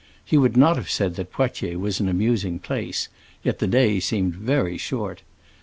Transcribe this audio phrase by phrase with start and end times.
[0.25, 3.07] He would not have said that Poitiers was an amusing place;
[3.43, 5.21] yet the day seemed very short.